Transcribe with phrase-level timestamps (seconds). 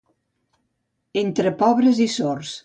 [1.23, 2.57] Entre pobres i sords.